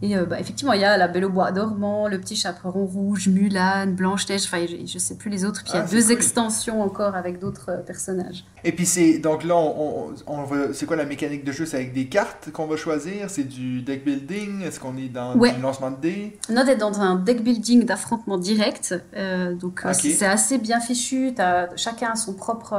[0.03, 2.85] Et euh, bah, effectivement, il y a la Belle au bois dormant, le petit chaperon
[2.85, 5.61] rouge, Mulan, Blanche-Neige, enfin, je, je sais plus les autres.
[5.63, 6.11] Puis il y Ah, a c'est deux cool.
[6.13, 8.43] extensions encore avec d'autres euh, personnages.
[8.63, 11.65] Et puis c'est donc là on, on, c'est quoi la mécanique de jeu?
[11.65, 13.29] C'est avec des cartes qu'on va choisir?
[13.29, 14.61] C'est du deck building?
[14.63, 15.51] Est-ce qu'on est dans Ouais.
[15.53, 16.37] du lancement de dés?
[16.49, 21.33] Note est dans un deck building d'affrontement direct, euh, donc c'est assez bien fichu.
[21.35, 22.73] T'as- chacun a son propre,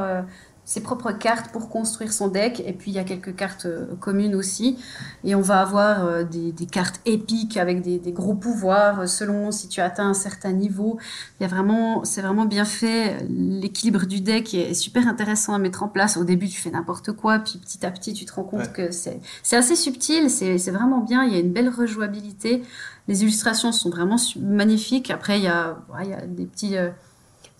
[0.65, 3.95] ses propres cartes pour construire son deck, et puis il y a quelques cartes euh,
[3.99, 4.77] communes aussi.
[5.25, 9.05] Et on va avoir euh, des, des cartes épiques avec des, des gros pouvoirs euh,
[9.05, 10.97] selon si tu atteins un certain niveau.
[11.39, 13.25] Il y a vraiment, c'est vraiment bien fait.
[13.29, 16.15] L'équilibre du deck est, est super intéressant à mettre en place.
[16.15, 18.71] Au début, tu fais n'importe quoi, puis petit à petit, tu te rends compte Ouais.
[18.73, 21.25] que c'est c'est assez subtil, c'est c'est vraiment bien.
[21.25, 22.63] Il y a une belle rejouabilité.
[23.09, 25.11] Les illustrations sont vraiment magnifiques.
[25.11, 26.75] Après, il y a, ouais, il y a des petits.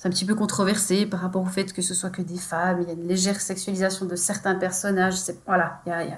[0.03, 2.79] C'est un petit peu controversé par rapport au fait que ce soit que des femmes.
[2.81, 5.15] Il y a une légère sexualisation de certains personnages.
[5.17, 6.17] C'est, voilà, il y a, il y a-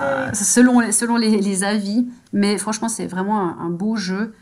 [0.00, 2.06] Euh, selon, les- selon les, les avis.
[2.32, 4.34] Mais franchement, c'est vraiment un, un beau jeu.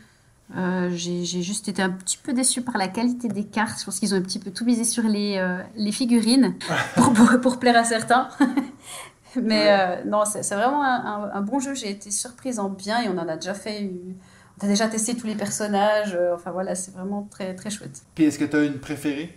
[0.55, 3.79] Euh, j'ai juste été un petit peu déçue par la qualité des cartes.
[3.79, 6.53] Je pense qu'ils ont un petit peu tout misé sur les, euh, les figurines
[6.95, 8.29] pour, pour, pour plaire à certains.
[9.41, 11.73] Mais non, c'est c'est vraiment un, un- un bon jeu.
[11.73, 13.81] J'ai été surprise en bien et on en a déjà fait.
[13.81, 14.13] une-
[14.61, 16.15] On a déjà testé tous les personnages.
[16.15, 18.01] euh, Enfin voilà, c'est vraiment très, très chouette.
[18.15, 19.35] puis est-ce que tu as une préférée?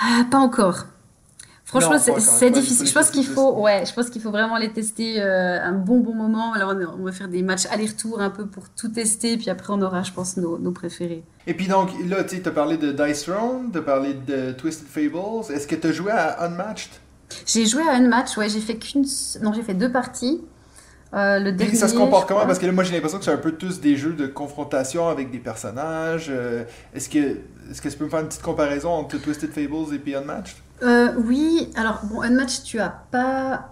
[0.00, 0.86] Ah, pas encore.
[1.64, 2.86] Franchement, c'est difficile.
[2.86, 5.98] Je pense qu'il faut, ouais, je pense qu'il faut vraiment les tester euh, un bon
[5.98, 6.52] bon moment.
[6.52, 9.72] Alors on, on va faire des matchs aller-retour un peu pour tout tester, puis après
[9.72, 11.24] on aura, je pense, nos, nos préférés.
[11.48, 14.86] et puis donc là tu as parlé de Dice Throne tu as parlé de Twisted
[14.86, 16.90] Fables est-ce que tu as joué à Unmatched?
[17.46, 19.04] J'ai joué à un match, ouais, j'ai fait qu'une,
[19.42, 20.40] non, j'ai fait deux parties.
[21.16, 21.74] Euh, le dernier.
[21.74, 22.44] ça se comporte comment?
[22.44, 25.08] Parce que là, moi, j'ai l'impression que c'est un peu tous des jeux de confrontation
[25.08, 26.26] avec des personnages.
[26.28, 27.38] Euh, est-ce que
[27.70, 30.56] est-ce que tu peux me faire une petite comparaison entre Twisted Fables et puis Unmatched?
[30.82, 33.70] Euh, oui, alors bon, un match, tu as pas,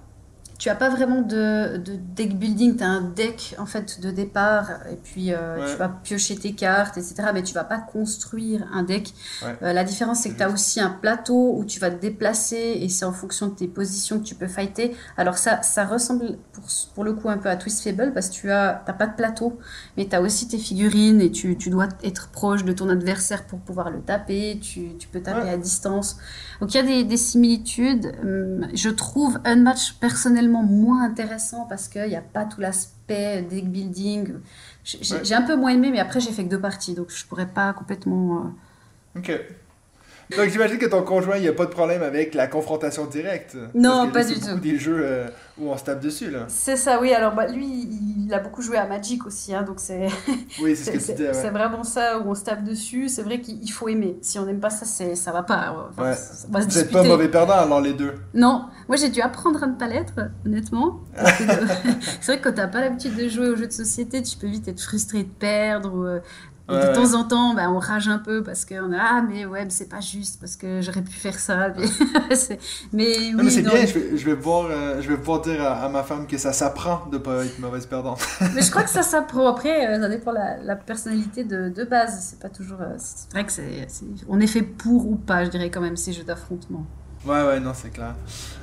[0.58, 2.76] tu as pas vraiment de, de deck building.
[2.76, 5.70] Tu as un deck en fait de départ, et puis euh, Ouais.
[5.72, 7.14] tu vas piocher tes cartes, etc.
[7.34, 9.12] Mais tu vas pas construire un deck.
[9.42, 9.56] Ouais.
[9.62, 12.78] Euh, la différence, c'est que tu as aussi un plateau où tu vas te déplacer,
[12.80, 14.96] et c'est en fonction de tes positions que tu peux fighter.
[15.16, 16.64] Alors ça, ça ressemble pour,
[16.94, 19.14] pour le coup un peu à Twist Fable parce que tu as, t'as pas de
[19.16, 19.58] plateau,
[19.96, 23.44] mais tu as aussi tes figurines et tu, tu dois être proche de ton adversaire
[23.44, 24.58] pour pouvoir le taper.
[24.62, 25.50] Tu, tu peux taper Ouais.
[25.50, 26.16] à distance.
[26.60, 28.12] Donc il y a des, des similitudes.
[28.22, 29.94] Hum, Je trouve un match
[30.48, 34.34] moins intéressant parce qu'il n'y a pas tout l'aspect deck building.
[34.84, 35.24] J'ai j'ai- Ouais.
[35.24, 37.46] j'ai un peu moins aimé, mais après j'ai fait que deux parties, donc je pourrais
[37.48, 38.52] pas complètement.
[39.16, 39.32] euh, Ok.
[40.36, 43.56] Donc j'imagine que ton conjoint, il n'y a pas de problème avec la confrontation directe.
[43.74, 44.60] Non, Parce que pas du tout.
[44.60, 45.26] des jeux euh,
[45.58, 46.44] où on se tape dessus, là.
[46.48, 47.12] C'est ça, oui.
[47.12, 47.66] Alors bah, lui,
[48.26, 50.08] il a beaucoup joué à Magic aussi, hein, donc c'est
[50.62, 51.50] Oui, c'est ce que c'est tu disais, c'est ouais.
[51.50, 53.08] vraiment ça où on se tape dessus.
[53.08, 54.16] C'est vrai qu'il il faut aimer.
[54.22, 55.74] Si on n'aime pas ça, c'est ça va pas.
[55.90, 56.14] Enfin, Ouais.
[56.14, 58.14] ça va Vous n'êtes pas mauvais perdant, alors, les deux.
[58.34, 60.14] Non, moi j'ai dû apprendre à ne pas l'être,
[60.46, 61.00] honnêtement.
[61.18, 61.24] Euh,
[62.20, 64.46] c'est vrai que quand t'as pas l'habitude de jouer aux jeux de société, tu peux
[64.46, 65.92] vite être frustré de perdre.
[65.94, 66.20] Ou, euh,
[66.66, 66.92] et Ouais, de ouais.
[66.94, 69.70] temps en temps, bah, on rage un peu parce qu'on a ah mais ouais, mais
[69.70, 71.68] c'est pas juste parce que j'aurais pu faire ça.
[72.92, 75.62] Mais oui, mais c'est bien, je vais, je vais pouvoir, euh, je vais pouvoir dire
[75.62, 78.20] à, à ma femme que ça s'apprend de pas être mauvaise perdante.
[78.54, 79.46] Mais je crois que ça s'apprend.
[79.48, 82.18] Après, euh, ça dépend la, la personnalité de, de base.
[82.30, 82.80] C'est pas toujours.
[82.80, 85.80] euh, C'est vrai que c'est, c'est- on est fait pour ou pas, je dirais quand
[85.82, 86.86] même ces jeux d'affrontement.
[87.26, 88.14] Ouais, ouais, non, c'est clair.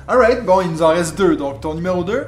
[0.08, 1.36] Alright, bon, il nous en reste deux.
[1.36, 2.26] Donc, ton numéro 2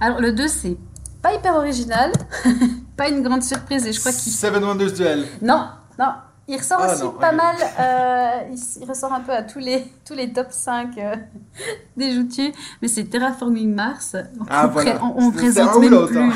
[0.00, 0.76] Alors le 2, c'est
[1.24, 2.12] pas hyper original,
[2.96, 5.26] pas une grande surprise et je crois qu'il Seven Wonders Duel.
[5.42, 6.12] Non, non.
[6.46, 7.56] Il ressort Ah, aussi non, pas mal.
[7.80, 11.16] euh, il, ressort un peu à tous les, tous les top 5 euh,
[11.96, 12.52] des joutiers.
[12.82, 14.14] Mais c'est Terraforming Mars.
[14.36, 15.02] Donc Ah, on, voilà.
[15.02, 16.18] on, on C'était un présente même plus.
[16.18, 16.32] hein.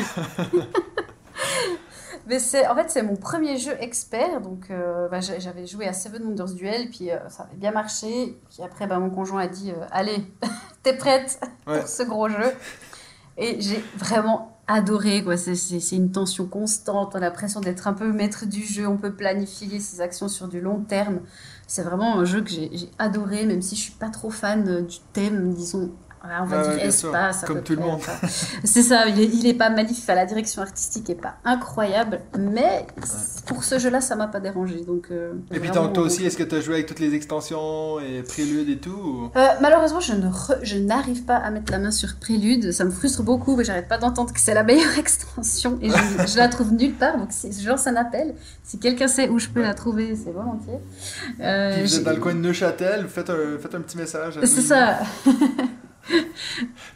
[2.27, 4.41] mais c'est, en fait, c'est mon premier jeu expert.
[4.41, 6.89] Donc euh, bah, j'a- j'avais joué à Seven Wonders Duel.
[6.89, 8.39] Puis ça avait bien marché.
[8.49, 10.17] Puis après, bah, mon conjoint a dit Allez,
[10.81, 11.79] t'es prête Ouais.
[11.81, 12.51] pour ce gros jeu
[13.37, 15.23] Et j'ai vraiment adoré.
[15.23, 15.35] Quoi.
[15.35, 17.11] C'est, c'est, une tension constante.
[17.13, 18.87] On a l'impression d'être un peu maître du jeu.
[18.87, 21.19] On peut planifier ses actions sur du long terme.
[21.67, 24.67] C'est vraiment un jeu que j'ai, j'ai adoré, même si je suis pas trop fan
[24.67, 25.91] euh, du thème, disons
[26.23, 27.43] on va dire espace.
[27.45, 28.01] Comme tout le monde.
[28.63, 30.05] C'est ça, il est, il est, pas magnifique.
[30.07, 32.85] La direction artistique est pas incroyable, mais
[33.45, 34.83] pour ce jeu-là, ça m'a pas dérangé.
[34.85, 37.99] Donc, euh, et puis, toi aussi, est-ce que tu as joué avec toutes les extensions
[37.99, 40.29] et Prélude et tout euh, Malheureusement, je, ne
[40.61, 42.71] je n'arrive pas à mettre la main sur Prélude.
[42.71, 46.37] Ça me frustre beaucoup, mais j'arrête pas d'entendre que c'est la meilleure extension et je,
[46.37, 47.17] la trouve nulle part.
[47.17, 48.35] Donc, c'est genre un appel.
[48.63, 50.79] Si quelqu'un sait où je peux la trouver, c'est volontiers.
[51.39, 54.39] Euh, vous êtes dans le coin de Neuchâtel, faites un, faites un petit message.
[54.43, 54.99] C'est ça.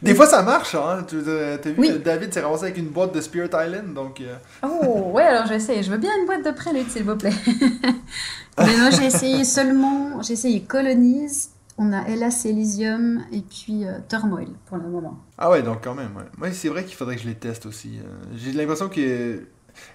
[0.02, 1.04] Des fois, ça marche, hein.
[1.08, 4.20] Tu as vu, David s'est ramassé avec une boîte de Spirit Island, donc...
[4.20, 4.36] Euh.
[4.62, 5.82] Oh, ouais, alors je vais essayer.
[5.82, 7.32] Je veux bien une boîte de prélude, s'il vous plaît.
[8.58, 10.20] Mais moi, j'ai essayé seulement...
[10.22, 15.18] J'ai essayé Colonies, on a Hellas Elysium, et puis euh, Turmoil, pour le moment.
[15.38, 16.24] Ah ouais, donc quand même, ouais.
[16.38, 17.98] Moi, c'est vrai qu'il faudrait que je les teste aussi.
[17.98, 18.36] Euh.
[18.36, 19.40] J'ai l'impression que...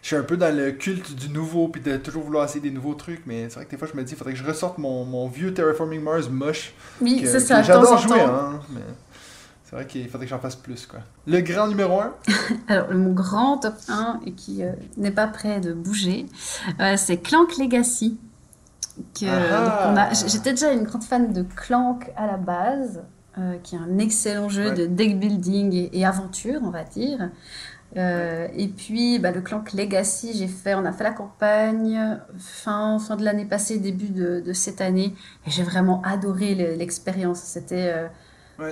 [0.01, 2.71] Je suis un peu dans le culte du nouveau, puis de toujours vouloir essayer des
[2.71, 4.45] nouveaux trucs, mais c'est vrai que des fois je me dis, il faudrait que je
[4.45, 6.73] ressorte mon, mon vieux Terraforming Mars moche.
[7.01, 8.81] Oui, c'est ça, j'adore jouer, hein, mais...
[9.69, 11.01] C'est vrai qu'il faudrait que j'en fasse plus, quoi.
[11.27, 12.13] Le grand numéro 1
[12.69, 16.25] Alors, mon grand top 1, et qui euh, n'est pas prêt de bouger,
[16.79, 18.17] euh, c'est Clank Legacy.
[19.27, 20.09] Ah.
[20.25, 23.03] J'étais déjà une grande fan de Clank à la base,
[23.37, 27.29] euh, qui est un excellent jeu de deck building et, aventure, on va dire.
[27.95, 33.15] Et puis, bah, le Clank Legacy, j'ai fait, on a fait la campagne fin, fin
[33.15, 35.15] de l'année passée, début de, de, cette année,
[35.47, 37.39] et j'ai vraiment adoré l'expérience.
[37.39, 38.09] C'était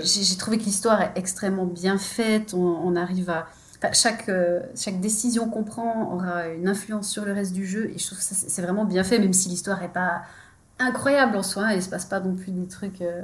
[0.01, 2.53] j'ai trouvé que l'histoire est extrêmement bien faite.
[2.53, 3.47] On, arrive à.
[3.93, 7.89] chaque, euh, chaque décision qu'on prend aura une influence sur le reste du jeu.
[7.93, 10.23] Et je trouve que c'est vraiment bien fait, même si l'histoire n'est pas
[10.79, 11.71] incroyable en soi.
[11.71, 13.23] Il ne se passe pas non plus des trucs euh,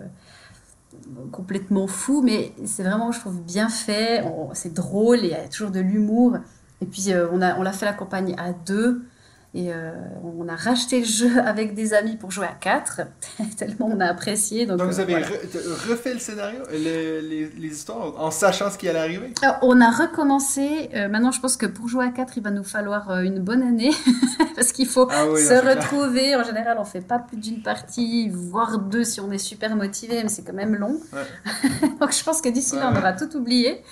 [1.32, 2.22] complètement fous.
[2.22, 4.24] Mais c'est vraiment, je trouve, bien fait.
[4.54, 6.38] C'est drôle, il y a toujours de l'humour.
[6.82, 9.04] Et puis, euh, on, a, on l'a fait la campagne à deux.
[9.56, 9.92] Et euh,
[10.24, 13.02] on a racheté le jeu avec des amis pour jouer à 4,
[13.58, 14.66] tellement on a apprécié.
[14.66, 19.00] Donc, vous euh, avez refait le scénario, les, les, histoires, en sachant ce qui allait
[19.00, 19.32] arriver?
[19.62, 20.90] On a recommencé.
[20.96, 23.62] Euh, maintenant, je pense que pour jouer à 4, il va nous falloir une bonne
[23.62, 23.92] année,
[24.56, 26.36] parce qu'il faut ah se retrouver.
[26.36, 30.24] En général, on fait pas plus d'une partie, voire deux si on est super motivé,
[30.24, 31.00] mais c'est quand même long.
[32.00, 33.84] donc je pense que d'ici là, on aura tout oublié.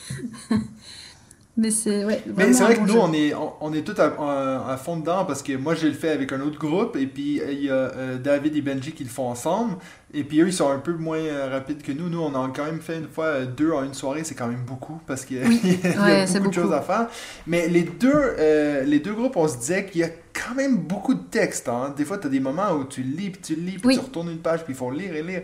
[1.57, 4.97] Mais c'est ouais, Mais c'est vrai que nous, on est, on, est tous à, fond
[4.97, 7.69] dedans parce que moi, je le fais avec un autre groupe et puis il y
[7.69, 9.75] a euh, David et Benji qui le font ensemble.
[10.13, 12.07] Et puis eux, ils sont un peu moins euh, rapides que nous.
[12.07, 14.47] Nous, on a quand même fait une fois euh, deux en une soirée, c'est quand
[14.47, 17.07] même beaucoup parce qu'il y a, beaucoup, de choses à faire.
[17.45, 21.13] Mais les deux, les deux groupes, on se disait qu'il y a quand même beaucoup
[21.13, 21.67] de textes.
[21.67, 21.93] Hein.
[21.97, 24.29] Des fois, tu as des moments où tu lis, puis tu lis, puis tu retournes
[24.29, 25.41] une page, puis ils font lire et lire.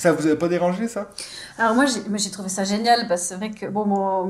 [0.00, 1.10] Ça vous a pas dérangé, ça?
[1.58, 4.24] Alors moi, j'ai trouvé ça génial, parce que c'est vrai que bon, mon,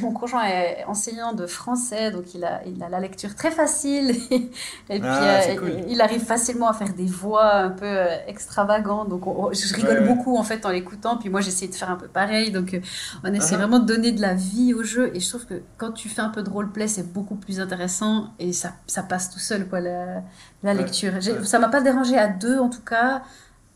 [0.00, 4.16] mon, conjoint est enseignant de français, donc il a, il a la lecture très facile,
[4.30, 4.48] et,
[4.88, 9.24] puis ah, euh, il arrive facilement à faire des voix un peu euh, extravagantes, donc
[9.52, 12.50] je rigole beaucoup en fait en l'écoutant, puis moi j'essaie de faire un peu pareil,
[12.50, 12.80] donc euh,
[13.22, 13.58] on essaie uh-huh.
[13.58, 16.22] vraiment de donner de la vie au jeu, et je trouve que quand tu fais
[16.22, 19.80] un peu de roleplay, c'est beaucoup plus intéressant, et ça, ça passe tout seul, quoi,
[19.80, 20.22] la,
[20.62, 21.12] la lecture.
[21.44, 23.20] Ça m'a pas dérangé à deux, en tout cas.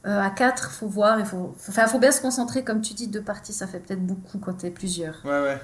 [0.06, 3.08] Euh, à 4, faut voir, il faut, faut, faut bien se concentrer, comme tu dis,
[3.08, 5.22] deux parties, ça fait peut-être beaucoup quand t'es plusieurs.
[5.24, 5.58] Ouais, ouais.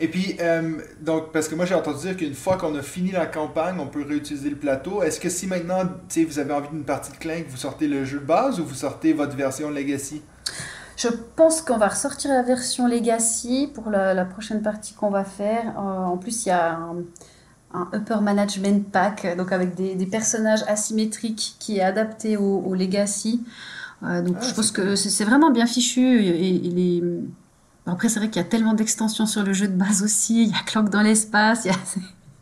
[0.00, 3.10] Et puis, euh, donc, parce que moi j'ai entendu dire qu'une fois qu'on a fini
[3.12, 5.02] la campagne, on peut réutiliser le plateau.
[5.02, 5.82] Est-ce que si maintenant,
[6.16, 8.74] vous avez envie d'une partie de Clank, vous sortez le jeu de base ou vous
[8.74, 10.22] sortez votre version Legacy?
[10.96, 15.74] Je pense qu'on va ressortir la version Legacy pour la, prochaine partie qu'on va faire.
[15.76, 16.96] Euh, en plus, il y a un,
[17.72, 23.42] un upper management pack, donc avec des, des, personnages asymétriques qui est adapté au, legacy.
[24.02, 26.00] Euh, donc ah, je pense que c'est vraiment bien fichu.
[26.00, 27.02] Et,
[27.86, 30.44] Après, c'est vrai qu'il y a tellement d'extensions sur le jeu de base aussi.
[30.44, 31.68] Il y a Clock dans l'espace.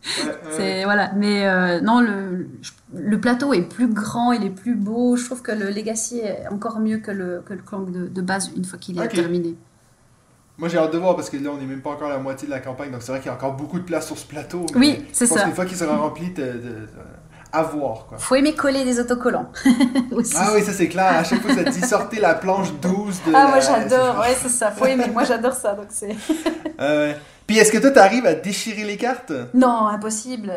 [0.57, 1.13] c'est voilà.
[1.17, 2.49] Mais euh, non, le,
[2.95, 5.17] le plateau est plus grand, il est plus beau.
[5.17, 8.23] Je trouve que le Legacy est encore mieux que le, que le Clank de, de
[8.23, 9.57] base une fois qu'il est terminé.
[10.59, 12.19] Moi, j'ai hâte de voir parce que là, on n'est même pas encore à la
[12.19, 14.19] moitié de la campagne, donc c'est vrai qu'il y a encore beaucoup de place sur
[14.19, 14.67] ce plateau.
[14.75, 15.47] Oui, c'est ça.
[15.47, 16.89] Une fois qu'il sera rempli, de,
[17.53, 18.07] à voir.
[18.09, 18.19] Quoi.
[18.19, 19.51] Faut aimer coller des autocollants.
[20.35, 21.19] Ah oui, ça c'est clair.
[21.19, 23.33] À chaque fois, ça dit sortez la planche 12 de.
[23.35, 24.73] Ah, moi j'adore, ouais, c'est ça.
[24.73, 25.07] Faut aimer.
[25.13, 26.17] moi j'adore ça, donc c'est.
[26.81, 27.15] euh,
[27.49, 29.33] puis est-ce que toi, tu arrives à déchirer les cartes?
[29.55, 30.53] Non, impossible.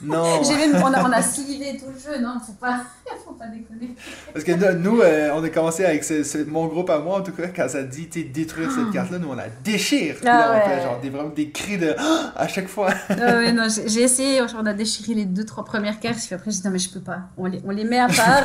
[0.00, 0.40] Non.
[0.48, 2.82] même, on, a, on a tout le jeu, non, faut pas,
[3.24, 3.96] faut pas déconner.
[4.32, 6.04] Parce que nous, euh, on a commencé avec
[6.46, 8.92] mon groupe à moi, en tout cas, quand ça dit détruire cette ah.
[8.92, 10.14] carte-là, nous on la déchire.
[10.14, 11.96] Puis là, on ah fait genre des, vraiment des cris de
[12.36, 12.90] à chaque fois.
[13.10, 16.52] Ah ouais, non, j'ai essayé, on a déchiré les deux, trois premières cartes, puis après
[16.52, 17.22] j'ai dit non, mais je peux pas.
[17.36, 18.44] On les, on les met à part.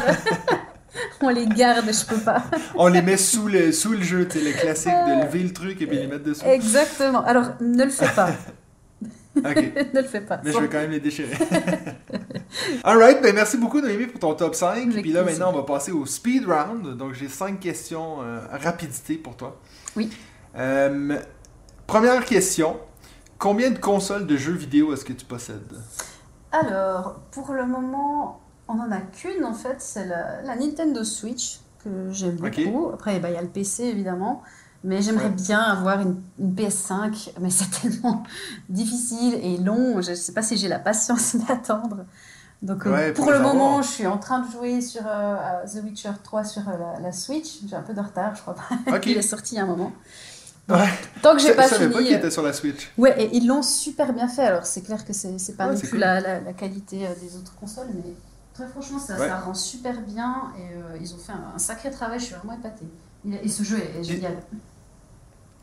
[1.21, 2.43] On les garde, je peux pas.
[2.75, 5.81] on les met sous le, sous le jeu, c'est le classique de lever le truc
[5.81, 6.45] et puis les mettre dessous.
[6.45, 7.23] Exactement.
[7.23, 8.29] Alors, ne le fais pas.
[9.35, 10.39] ne le fais pas.
[10.43, 11.35] Mais je vais quand même les déchirer.
[12.83, 14.91] Alright, ben merci beaucoup Noémie pour ton top 5.
[14.91, 16.95] Avec Puis là maintenant on va passer au speed round.
[16.97, 19.59] Donc j'ai 5 questions euh, rapidité pour toi.
[19.95, 20.11] Oui.
[20.55, 21.17] Euh,
[21.87, 22.77] première question.
[23.39, 25.81] Combien de consoles de jeux vidéo est-ce que tu possèdes?
[26.51, 28.39] Alors, pour le moment,
[28.73, 32.89] on n'en a qu'une en fait, c'est la, la Nintendo Switch que j'aime beaucoup.
[32.93, 34.41] Après, bah, il y a le PC évidemment,
[34.83, 35.31] mais j'aimerais Ouais.
[35.31, 38.23] bien avoir une, une PS5, mais c'est tellement
[38.69, 42.05] difficile et long, je ne sais pas si j'ai la patience d'attendre.
[42.61, 45.83] Donc, euh, pour pour le moment, je suis en train de jouer sur euh, The
[45.83, 47.59] Witcher 3 sur euh, la, la Switch.
[47.67, 48.99] J'ai un peu de retard, je crois pas.
[49.05, 49.91] Il est sorti il y a un moment.
[50.69, 50.87] Ouais.
[51.21, 51.91] Tant que j'ai pas fini.
[51.91, 52.89] pas qu'il était sur la Switch.
[52.97, 54.43] Ouais, et ils l'ont super bien fait.
[54.43, 55.99] Alors, c'est clair que c'est c'est pas non plus cool.
[55.99, 58.13] la, la, la qualité des autres consoles, mais
[58.53, 59.27] très franchement, ça, Ouais.
[59.27, 62.19] ça rend super bien et euh, ils ont fait un, un sacré travail.
[62.19, 62.85] Je suis vraiment épatée.
[63.41, 64.37] Et ce jeu est génial.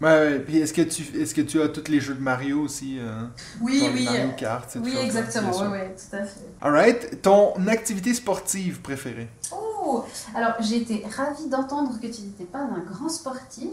[0.00, 0.38] Ouais, ouais.
[0.40, 3.24] Puis est-ce que tu est-ce que tu as tous les jeux de Mario aussi euh,
[3.61, 4.05] Oui, oui.
[4.07, 5.53] Mario Kart, Oui, exactement.
[5.53, 5.70] sûr.
[5.70, 6.40] ouais, tout à fait.
[6.62, 7.20] Alright.
[7.20, 9.29] Ton activité sportive préférée?
[9.53, 13.68] Oh Alors, j'ai été ravie d'entendre que tu n'étais pas un grand sportif.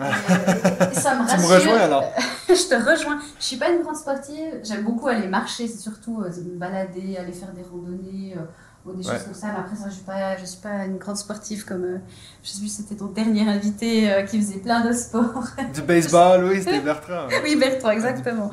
[0.00, 2.04] Et ça me Tu me rejoins alors
[2.48, 3.20] je te rejoins.
[3.38, 4.60] Je suis pas une grande sportive.
[4.64, 8.40] J'aime beaucoup aller marcher, c'est surtout euh, me balader, aller faire des randonnées euh,
[8.84, 9.14] ou des Ouais.
[9.14, 9.46] choses comme ça.
[9.52, 11.84] Mais après ça, je suis pas, je suis pas une grande sportive comme.
[11.84, 11.98] euh,
[12.42, 15.44] je sais plus, c'était ton dernier invité euh, qui faisait plein de sports.
[15.74, 17.28] Du baseball, oui, c'était Bertrand.
[17.44, 18.50] oui, Bertrand, exactement.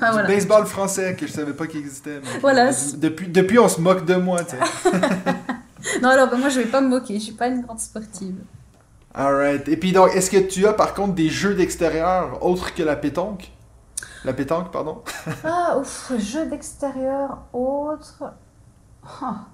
[0.00, 2.20] Ah, Du baseball français que je savais pas qu'il existait.
[2.22, 2.70] mais- Voilà.
[2.96, 6.00] Depuis, depuis, on se moque de moi, tu sais.
[6.02, 7.14] Non, alors bah, moi, je vais pas me moquer.
[7.18, 8.34] Je suis pas une grande sportive.
[9.18, 9.68] Alright.
[9.68, 12.96] Et puis donc, est-ce que tu as par contre des jeux d'extérieur autres que la
[12.96, 13.50] pétanque?
[14.24, 15.02] La pétanque, pardon?
[15.44, 18.22] Ah, ouf, jeu d'extérieur, autre.
[19.20, 19.46] Ah.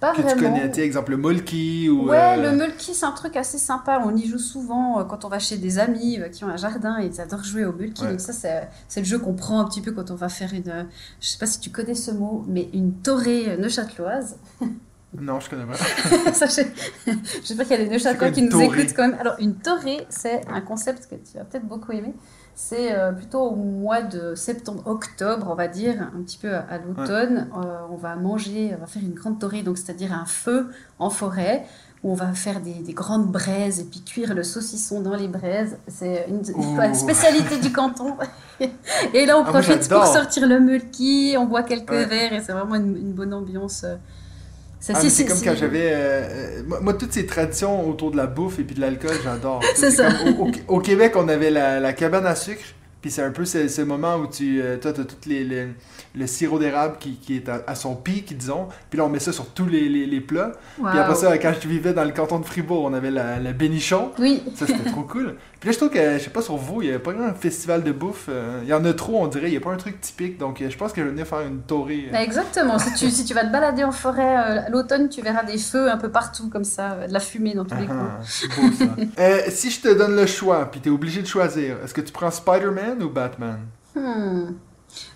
[0.00, 0.40] Pas Que tu vraiment.
[0.40, 2.08] connais, tu sais, exemple le Molki ou.
[2.08, 4.02] Ouais, euh, le mulki, c'est un truc assez sympa.
[4.04, 6.56] On y joue souvent euh, quand on va chez des amis euh, qui ont un
[6.56, 8.02] jardin et ils adorent jouer au mulki.
[8.02, 8.10] Ouais.
[8.10, 10.88] Donc ça, c'est le jeu qu'on prend un petit peu quand on va faire une...
[11.20, 14.38] Je sais pas si tu connais ce mot, mais une euh, neuchâteloise.
[15.18, 15.74] Non, je connais pas.
[16.32, 17.12] Ça, je-
[17.44, 19.16] J'espère qu'il y a des neuchâtelois qui nous écoutent quand même.
[19.20, 22.14] Alors, une taurée, c'est un concept que tu vas peut-être beaucoup aimer.
[22.54, 26.78] C'est euh, plutôt au mois de septembre-octobre, on va dire, un petit peu à, à
[26.78, 27.48] l'automne.
[27.62, 31.08] Euh, on va manger, on va faire une grande taurée, donc c'est-à-dire un feu en
[31.10, 31.64] forêt,
[32.02, 35.28] où on va faire des, des grandes braises et puis cuire le saucisson dans les
[35.28, 35.76] braises.
[35.88, 36.42] C'est une,
[36.94, 38.16] spécialité du canton.
[39.14, 42.04] et là, on Ah, profite pour sortir le mulki, on boit quelques Ouais.
[42.06, 43.84] verres et c'est vraiment une, une bonne ambiance.
[44.82, 45.90] Ça, Ah, c'est- mais c'est comme quand j'avais.
[45.92, 49.60] euh, moi, moi, toutes ces traditions autour de la bouffe et puis de l'alcool, j'adore.
[49.76, 50.08] C'est ça.
[50.12, 52.64] comme au, au- au Québec, on avait la, la cabane à sucre.
[53.02, 55.68] Puis c'est un peu ce, ce moment où tu euh, toi, as tout les, les-
[56.14, 58.68] le sirop d'érable qui, qui est à, à son pic, disons.
[58.90, 60.52] Puis là, on met ça sur tous les, les, plats.
[60.76, 63.52] Puis après ça, quand je vivais dans le canton de Fribourg, on avait la, la
[63.52, 64.12] bénichon.
[64.18, 65.36] Oui, Ça, c'était trop cool.
[65.58, 67.32] Puis là, je trouve que, je sais pas, sur vous, il n'y a pas un
[67.34, 68.26] festival de bouffe.
[68.28, 69.48] euh, Il y en a trop, on dirait.
[69.48, 70.38] Il n'y a pas un truc typique.
[70.38, 72.04] Donc, euh, je pense que je vais venir faire une taurée.
[72.08, 72.12] euh.
[72.12, 72.78] bah, exactement.
[72.78, 75.90] Si tu, si tu vas te balader en forêt à l'automne, tu verras des feux
[75.90, 78.10] un peu partout, comme ça, de la fumée dans tous les coins.
[78.18, 78.84] Ah, c'est beau ça.
[79.18, 82.00] Euh, si je te donne le choix, puis tu es obligé de choisir, est-ce que
[82.00, 83.60] tu prends Spider-Man ou Batman?
[83.94, 84.54] Hmm.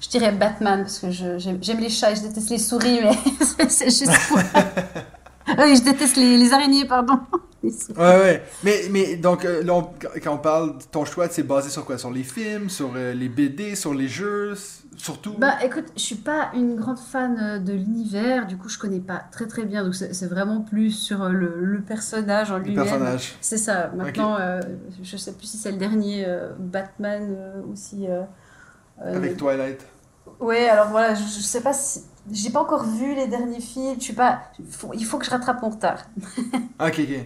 [0.01, 3.13] Je dirais Batman, parce que je- j'aime les chats et je déteste les souris, mais
[3.45, 4.39] c'est- c'est juste pour...
[5.59, 7.19] oui, je déteste les, les araignées, pardon.
[7.97, 8.43] Ouais, ouais.
[8.65, 9.91] Mais, mais donc, euh, là, on-
[10.23, 11.99] quand on parle de ton choix, c'est basé sur quoi?
[11.99, 14.55] Sur les films, sur euh, les BD, sur les jeux,
[14.97, 15.35] surtout?
[15.39, 19.01] Bah écoute, je suis pas une grande fan euh, de l'univers, du coup je connais
[19.01, 22.85] pas très très bien, donc c'est vraiment plus sur le, le personnage en lui-même.
[22.85, 23.35] personnages.
[23.41, 23.91] C'est ça.
[23.97, 24.61] Maintenant, euh,
[25.03, 27.37] je sais plus si c'est le dernier euh, Batman
[27.69, 28.07] ou si.
[29.03, 29.81] Avec Twilight.
[30.41, 32.03] Ouais, alors voilà, je, je sais pas si.
[32.33, 34.41] J'ai pas encore vu les derniers films, je suis pas.
[34.59, 35.99] Il faut, il faut que je rattrape mon retard.
[36.79, 37.17] Ah, Ok, ok.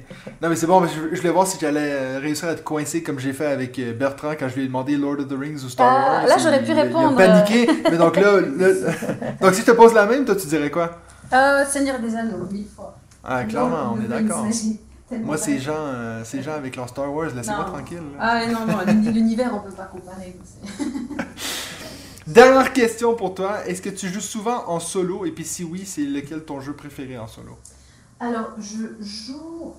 [0.43, 2.61] Non, mais c'est bon, mais je, je voulais voir si j'allais euh, réussir à te
[2.61, 5.33] coincer comme j'ai fait avec euh, Bertrand quand je lui ai demandé Lord of the
[5.39, 6.27] Rings ou Star Ah, Wars.
[6.27, 8.41] là, j'aurais pu il répondre, Il a paniqué, mais donc là,
[9.41, 10.99] donc si je te pose la même, toi tu dirais quoi?
[11.33, 12.95] Euh, Seigneur des Anneaux, mille fois.
[13.25, 14.45] Ah, clairement, on est d'accord.
[15.25, 17.99] Moi, ces gens, euh, ces gens avec leur Star Wars, laissez-moi tranquille.
[18.17, 18.19] là.
[18.21, 20.37] Ah non, non, l'uni- l'univers, on peut pas comparer.
[22.31, 23.67] Dernière question pour toi.
[23.67, 25.25] Est-ce que tu joues souvent en solo?
[25.27, 27.59] Et puis si oui, c'est lequel ton jeu préféré en solo?
[28.21, 29.75] Alors, je joue.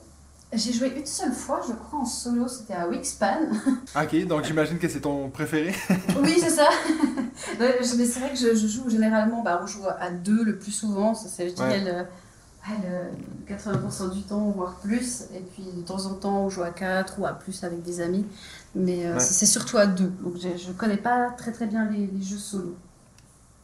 [0.51, 3.47] J'ai joué une seule fois, je crois, en solo, c'était à Wixpan.
[3.95, 5.73] Ok, donc j'imagine que c'est ton préféré.
[6.21, 6.67] Oui, c'est ça.
[7.59, 10.73] Mais c'est vrai que je, je joue généralement, bah, on joue à deux le plus
[10.73, 13.07] souvent, ça c'est je dirais le, ouais,
[13.47, 15.21] le 80% du temps, voire plus.
[15.33, 18.01] Et puis de temps en temps, on joue à quatre ou à plus avec des
[18.01, 18.25] amis.
[18.75, 19.19] Mais euh, Ouais.
[19.19, 20.11] c'est surtout à deux.
[20.23, 22.75] Donc je, je connais pas très très bien les, les jeux solo.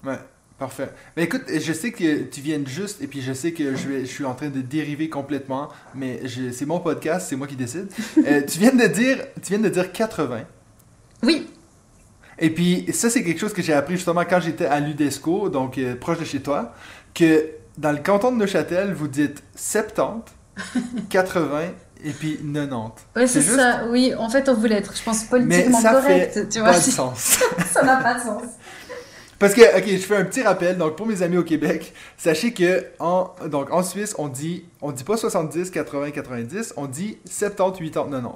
[0.06, 0.20] Ouais,
[0.60, 0.90] parfait.
[1.16, 4.02] Mais écoute, je sais que tu viens juste, et puis je sais que je, vais,
[4.02, 7.88] je suis en train de dériver complètement, mais c'est mon podcast, c'est moi qui décide.
[8.26, 10.42] Euh, tu viens de dire, tu viens de dire 80.
[11.24, 11.48] Oui,
[12.40, 15.78] Et puis, ça, c'est quelque chose que j'ai appris justement quand j'étais à l'UDESCO, donc
[15.78, 16.74] euh, proche de chez toi,
[17.16, 20.22] que dans le canton de Neuchâtel, vous dites 70,
[21.10, 21.62] 80
[22.04, 22.92] et puis 90.
[23.16, 23.86] Oui, c'est juste- ça.
[23.90, 26.34] Oui, en fait, on voulait être, je pense, politiquement ça correct.
[26.34, 27.40] fait tu vois, pas de sens.
[27.74, 28.44] ça n'a pas de sens.
[29.40, 30.78] Parce que, ok, je fais un petit rappel.
[30.78, 34.92] Donc, pour mes amis au Québec, sachez que en, donc, en Suisse, on dit, on
[34.92, 38.32] dit pas 70, 80, 90, on dit 70, 80, 90.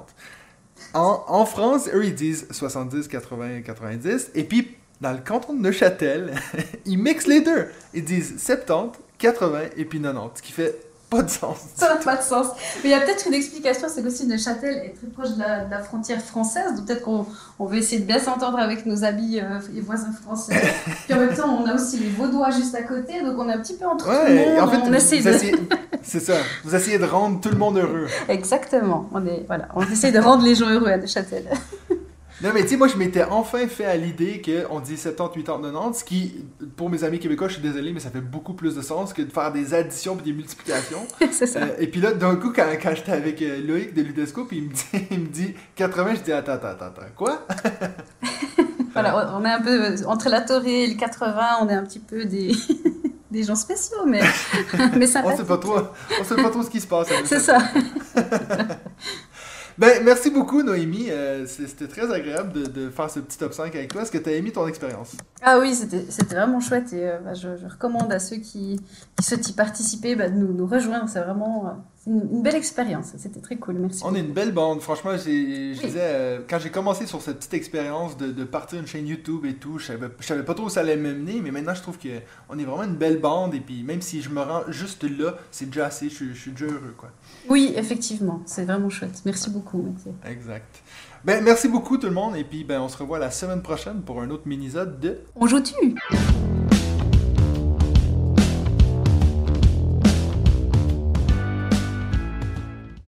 [0.94, 4.30] En, en France, eux, ils disent 70, 80, 90.
[4.34, 6.34] Et puis, dans le canton de Neuchâtel,
[6.86, 7.66] ils mixent les deux.
[7.94, 10.30] Ils disent 70, 80 et puis 90.
[10.36, 10.78] Ce qui fait
[11.16, 11.56] pas de sens.
[11.76, 12.46] Ça n'a pas de sens.
[12.82, 15.64] Mais il y a peut-être une explication, c'est qu'aussi Neuchâtel est très proche de la,
[15.66, 17.26] de la frontière française, donc peut-être qu'on
[17.58, 20.54] on veut essayer de bien s'entendre avec nos amis euh, et voisins français.
[21.04, 23.52] Puis en même temps, on a aussi les Vaudois juste à côté, donc on est
[23.52, 24.68] un petit peu entre tout le Ouais, monde.
[24.68, 25.32] en fait, on essaie de...
[26.02, 26.34] c'est ça.
[26.64, 28.06] Vous essayez de rendre tout le monde heureux.
[28.28, 29.08] Exactement.
[29.12, 31.44] On est voilà, on essaie de rendre les gens heureux à Neuchâtel.
[32.42, 35.70] Non, mais tu sais, moi, je m'étais enfin fait à l'idée qu'on dit 70, 80,
[35.72, 36.44] 90, ce qui,
[36.76, 39.22] pour mes amis québécois, je suis désolé, mais ça fait beaucoup plus de sens que
[39.22, 41.06] de faire des additions et des multiplications.
[41.30, 41.60] c'est ça.
[41.60, 44.58] Euh, et puis là, d'un coup, quand, quand j'étais avec euh, Loïc de l'UDESCO, puis
[44.58, 47.46] il me, dit, il me dit 80, je dis attends, attends, attends, attends, quoi?
[48.92, 51.98] Voilà, on est un peu entre la Torée et le 80, on est un petit
[51.98, 52.52] peu des,
[53.30, 54.20] des gens spéciaux, mais,
[54.96, 55.38] mais On sympathiques.
[55.38, 55.78] sait pas trop,
[56.20, 57.08] on sait pas trop ce qui se passe.
[57.24, 57.58] C'est ça.
[59.82, 61.10] Ben, merci beaucoup, Noémie.
[61.10, 64.02] Euh, C'était très agréable de, faire ce petit top 5 avec toi.
[64.02, 65.16] Est-ce que tu as aimé ton expérience?
[65.42, 68.80] Ah oui, c'était vraiment chouette et euh, bah, je, recommande à ceux qui,
[69.20, 71.08] souhaitent y participer bah, de nous, rejoindre.
[71.08, 71.70] C'est vraiment euh,
[72.06, 73.12] une, une belle expérience.
[73.16, 73.74] C'était très cool.
[73.76, 74.02] Merci.
[74.04, 74.80] On est une belle bande.
[74.80, 78.86] Franchement, je disais, euh, quand j'ai commencé sur cette petite expérience de, de partir une
[78.86, 81.40] chaîne YouTube et tout, je savais, je savais pas trop où ça allait me mener,
[81.40, 83.54] mais maintenant je trouve qu'on est vraiment une belle bande.
[83.54, 86.08] Et puis, même si je me rends juste là, c'est déjà assez.
[86.08, 87.10] Je, suis- je suis déjà heureux, quoi.
[87.48, 89.22] Oui, effectivement, c'est vraiment chouette.
[89.24, 90.12] Merci beaucoup, Mathieu.
[90.28, 90.82] Exact.
[91.24, 92.34] Ben, merci beaucoup, tout le monde.
[92.36, 95.46] Et puis, ben, on se revoit la semaine prochaine pour un autre mini-sode de On
[95.46, 95.94] joue-tu?